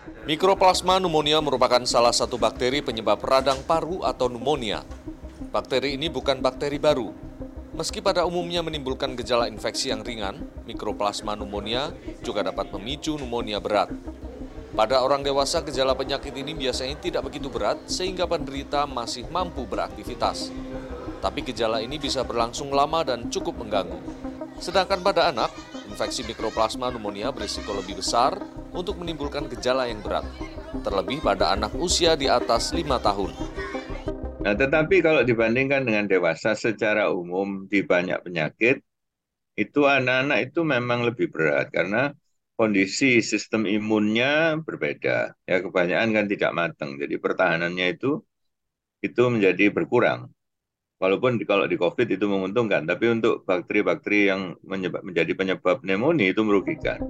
Mikroplasma 0.00 0.96
pneumonia 0.96 1.44
merupakan 1.44 1.84
salah 1.84 2.12
satu 2.16 2.40
bakteri 2.40 2.80
penyebab 2.80 3.20
radang 3.20 3.60
paru 3.68 4.00
atau 4.00 4.32
pneumonia. 4.32 4.80
Bakteri 5.52 6.00
ini 6.00 6.08
bukan 6.08 6.40
bakteri 6.40 6.80
baru. 6.80 7.12
Meski 7.76 8.00
pada 8.00 8.24
umumnya 8.24 8.64
menimbulkan 8.64 9.12
gejala 9.12 9.44
infeksi 9.44 9.92
yang 9.92 10.00
ringan, 10.00 10.40
mikroplasma 10.64 11.36
pneumonia 11.36 11.92
juga 12.24 12.40
dapat 12.40 12.72
memicu 12.72 13.20
pneumonia 13.20 13.60
berat. 13.60 13.92
Pada 14.72 15.04
orang 15.04 15.20
dewasa, 15.20 15.60
gejala 15.60 15.92
penyakit 15.92 16.32
ini 16.32 16.56
biasanya 16.56 16.96
tidak 16.96 17.28
begitu 17.28 17.52
berat 17.52 17.76
sehingga 17.84 18.24
penderita 18.24 18.88
masih 18.88 19.28
mampu 19.28 19.68
beraktivitas. 19.68 20.48
Tapi 21.20 21.44
gejala 21.44 21.84
ini 21.84 22.00
bisa 22.00 22.24
berlangsung 22.24 22.72
lama 22.72 23.04
dan 23.04 23.28
cukup 23.28 23.60
mengganggu. 23.60 24.00
Sedangkan 24.56 25.04
pada 25.04 25.28
anak, 25.28 25.52
infeksi 25.92 26.24
mikroplasma 26.24 26.88
pneumonia 26.88 27.28
berisiko 27.28 27.76
lebih 27.76 28.00
besar 28.00 28.40
untuk 28.74 28.98
menimbulkan 28.98 29.50
gejala 29.50 29.86
yang 29.90 30.02
berat, 30.02 30.26
terlebih 30.82 31.22
pada 31.22 31.54
anak 31.54 31.74
usia 31.78 32.14
di 32.14 32.30
atas 32.30 32.70
5 32.70 32.98
tahun. 33.02 33.32
Nah, 34.40 34.56
tetapi 34.56 35.04
kalau 35.04 35.20
dibandingkan 35.20 35.84
dengan 35.84 36.08
dewasa 36.08 36.56
secara 36.56 37.12
umum 37.12 37.68
di 37.68 37.84
banyak 37.84 38.24
penyakit, 38.24 38.80
itu 39.60 39.80
anak-anak 39.84 40.48
itu 40.48 40.60
memang 40.64 41.04
lebih 41.04 41.28
berat 41.28 41.68
karena 41.68 42.16
kondisi 42.56 43.20
sistem 43.20 43.68
imunnya 43.68 44.56
berbeda. 44.60 45.36
Ya 45.44 45.56
kebanyakan 45.60 46.08
kan 46.16 46.26
tidak 46.28 46.52
matang. 46.56 46.90
Jadi 46.96 47.20
pertahanannya 47.20 47.86
itu 47.92 48.24
itu 49.00 49.22
menjadi 49.28 49.72
berkurang. 49.72 50.28
Walaupun 51.00 51.40
kalau 51.48 51.64
di 51.64 51.80
COVID 51.80 52.12
itu 52.12 52.28
menguntungkan, 52.28 52.84
tapi 52.84 53.08
untuk 53.08 53.40
bakteri-bakteri 53.48 54.28
yang 54.28 54.52
menyebab, 54.60 55.00
menjadi 55.00 55.32
penyebab 55.32 55.80
pneumonia 55.80 56.28
itu 56.28 56.44
merugikan. 56.44 57.00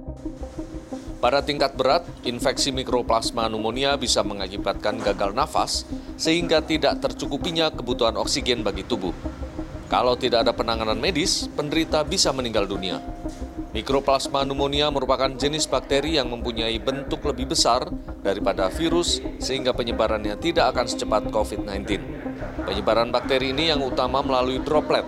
Pada 1.19 1.43
tingkat 1.43 1.75
berat, 1.75 2.07
infeksi 2.23 2.71
mikroplasma 2.71 3.51
pneumonia 3.51 3.99
bisa 3.99 4.23
mengakibatkan 4.23 4.95
gagal 4.95 5.35
nafas 5.35 5.83
sehingga 6.15 6.63
tidak 6.63 7.03
tercukupinya 7.03 7.67
kebutuhan 7.67 8.15
oksigen 8.15 8.63
bagi 8.63 8.87
tubuh. 8.87 9.11
Kalau 9.91 10.15
tidak 10.15 10.47
ada 10.47 10.55
penanganan 10.55 10.95
medis, 10.95 11.51
penderita 11.51 11.99
bisa 12.07 12.31
meninggal 12.31 12.63
dunia. 12.63 13.10
Mikroplasma 13.71 14.43
pneumonia 14.43 14.91
merupakan 14.91 15.31
jenis 15.31 15.63
bakteri 15.63 16.19
yang 16.19 16.27
mempunyai 16.27 16.75
bentuk 16.75 17.23
lebih 17.23 17.55
besar 17.55 17.87
daripada 18.19 18.67
virus 18.67 19.23
sehingga 19.39 19.71
penyebarannya 19.71 20.35
tidak 20.43 20.75
akan 20.75 20.91
secepat 20.91 21.31
COVID-19. 21.31 21.87
Penyebaran 22.67 23.15
bakteri 23.15 23.55
ini 23.55 23.71
yang 23.71 23.79
utama 23.79 24.19
melalui 24.19 24.59
droplet. 24.59 25.07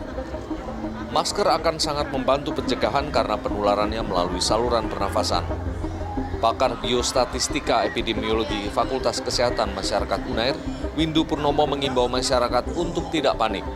Masker 1.11 1.43
akan 1.43 1.75
sangat 1.75 2.07
membantu 2.15 2.55
pencegahan 2.55 3.11
karena 3.11 3.35
penularannya 3.35 3.99
melalui 3.99 4.39
saluran 4.39 4.87
pernafasan. 4.87 5.43
Pakar 6.39 6.79
Biostatistika 6.79 7.83
Epidemiologi 7.83 8.71
Fakultas 8.71 9.19
Kesehatan 9.19 9.75
Masyarakat 9.75 10.23
UNAIR, 10.31 10.55
Windu 10.95 11.27
Purnomo 11.27 11.67
mengimbau 11.67 12.07
masyarakat 12.07 12.71
untuk 12.79 13.11
tidak 13.11 13.35
panik. 13.35 13.67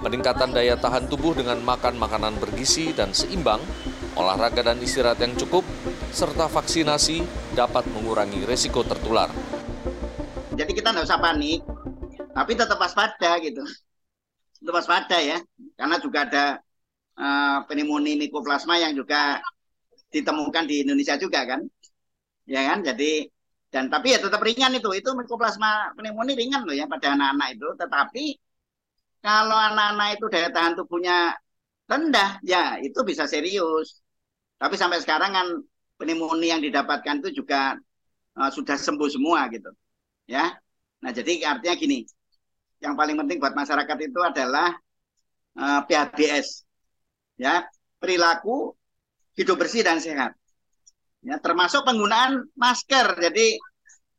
Peningkatan 0.00 0.56
daya 0.56 0.80
tahan 0.80 1.04
tubuh 1.06 1.36
dengan 1.36 1.60
makan 1.60 2.00
makanan 2.00 2.40
bergizi 2.40 2.96
dan 2.96 3.12
seimbang 3.12 3.60
olahraga 4.18 4.60
dan 4.60 4.78
istirahat 4.82 5.20
yang 5.20 5.32
cukup, 5.38 5.64
serta 6.12 6.48
vaksinasi 6.48 7.24
dapat 7.56 7.88
mengurangi 7.92 8.44
resiko 8.44 8.84
tertular. 8.84 9.32
Jadi 10.52 10.72
kita 10.76 10.92
nggak 10.92 11.08
usah 11.08 11.20
panik, 11.20 11.64
tapi 12.36 12.52
tetap 12.52 12.76
waspada 12.76 13.40
gitu. 13.40 13.64
Tetap 14.60 14.74
waspada 14.76 15.16
ya, 15.16 15.40
karena 15.80 15.96
juga 15.96 16.28
ada 16.28 16.44
uh, 17.16 17.64
pneumonia 17.64 18.20
mikoplasma 18.20 18.76
yang 18.76 18.92
juga 18.92 19.40
ditemukan 20.12 20.68
di 20.68 20.84
Indonesia 20.84 21.16
juga 21.16 21.48
kan, 21.48 21.64
ya 22.44 22.68
kan. 22.68 22.84
Jadi 22.84 23.24
dan 23.72 23.88
tapi 23.88 24.12
ya 24.12 24.20
tetap 24.20 24.44
ringan 24.44 24.76
itu, 24.76 24.92
itu 24.92 25.08
mikoplasma 25.16 25.96
pneumonia 25.96 26.36
ringan 26.36 26.68
loh 26.68 26.76
ya 26.76 26.84
pada 26.84 27.16
anak-anak 27.16 27.48
itu. 27.56 27.68
Tetapi 27.80 28.24
kalau 29.24 29.56
anak-anak 29.56 30.20
itu 30.20 30.26
daya 30.28 30.52
tahan 30.52 30.76
tubuhnya 30.76 31.32
rendah, 31.88 32.36
ya 32.44 32.76
itu 32.84 33.00
bisa 33.00 33.24
serius. 33.24 34.01
Tapi 34.62 34.78
sampai 34.78 35.02
sekarang 35.02 35.34
kan 35.34 35.46
pneumonia 35.98 36.54
yang 36.54 36.62
didapatkan 36.62 37.18
itu 37.18 37.42
juga 37.42 37.74
uh, 38.38 38.50
sudah 38.54 38.78
sembuh 38.78 39.10
semua 39.10 39.50
gitu. 39.50 39.74
Ya. 40.30 40.54
Nah, 41.02 41.10
jadi 41.10 41.42
artinya 41.42 41.74
gini. 41.74 42.06
Yang 42.78 42.94
paling 42.94 43.16
penting 43.18 43.42
buat 43.42 43.58
masyarakat 43.58 43.98
itu 44.06 44.20
adalah 44.22 44.70
uh, 45.58 45.66
eh, 45.66 45.80
PHBS. 45.86 46.62
Ya, 47.38 47.66
perilaku 47.98 48.78
hidup 49.34 49.58
bersih 49.58 49.82
dan 49.82 49.98
sehat. 49.98 50.34
Ya, 51.26 51.42
termasuk 51.42 51.82
penggunaan 51.82 52.46
masker. 52.54 53.18
Jadi 53.18 53.58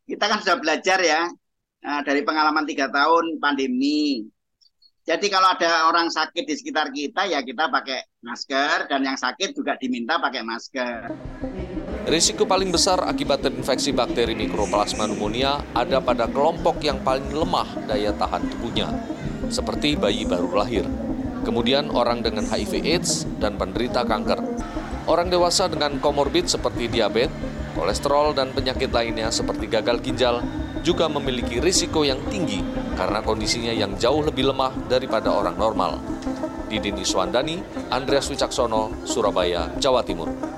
kita 0.04 0.28
kan 0.28 0.44
sudah 0.44 0.60
belajar 0.60 1.00
ya 1.00 1.24
uh, 1.88 2.00
dari 2.04 2.20
pengalaman 2.20 2.68
tiga 2.68 2.92
tahun 2.92 3.40
pandemi 3.40 4.28
jadi 5.04 5.26
kalau 5.28 5.52
ada 5.52 5.92
orang 5.92 6.08
sakit 6.08 6.48
di 6.48 6.54
sekitar 6.56 6.88
kita 6.88 7.28
ya 7.28 7.44
kita 7.44 7.68
pakai 7.68 8.08
masker 8.24 8.88
dan 8.88 9.04
yang 9.04 9.20
sakit 9.20 9.52
juga 9.52 9.76
diminta 9.76 10.16
pakai 10.16 10.40
masker. 10.40 11.12
Risiko 12.08 12.48
paling 12.48 12.72
besar 12.72 13.04
akibat 13.04 13.44
terinfeksi 13.44 13.92
bakteri 13.92 14.32
mikroplasma 14.32 15.04
pneumonia 15.04 15.60
ada 15.76 16.00
pada 16.00 16.24
kelompok 16.24 16.80
yang 16.80 17.04
paling 17.04 17.28
lemah 17.36 17.68
daya 17.84 18.16
tahan 18.16 18.48
tubuhnya, 18.48 18.88
seperti 19.52 19.92
bayi 19.92 20.24
baru 20.24 20.56
lahir. 20.56 20.88
Kemudian 21.44 21.92
orang 21.92 22.24
dengan 22.24 22.48
HIV 22.48 22.72
AIDS 22.88 23.28
dan 23.36 23.60
penderita 23.60 24.08
kanker. 24.08 24.40
Orang 25.04 25.28
dewasa 25.28 25.68
dengan 25.68 26.00
komorbid 26.00 26.48
seperti 26.48 26.88
diabetes, 26.88 27.36
kolesterol 27.76 28.32
dan 28.32 28.56
penyakit 28.56 28.88
lainnya 28.88 29.28
seperti 29.28 29.68
gagal 29.68 30.00
ginjal 30.00 30.40
juga 30.84 31.08
memiliki 31.08 31.64
risiko 31.64 32.04
yang 32.04 32.20
tinggi 32.28 32.60
karena 32.94 33.24
kondisinya 33.24 33.72
yang 33.72 33.96
jauh 33.96 34.20
lebih 34.20 34.52
lemah 34.52 34.76
daripada 34.86 35.32
orang 35.32 35.56
normal. 35.56 35.96
Didin 36.68 37.00
Iswandani, 37.00 37.88
Andreas 37.88 38.28
Wicaksono, 38.28 38.92
Surabaya, 39.08 39.72
Jawa 39.80 40.04
Timur. 40.04 40.53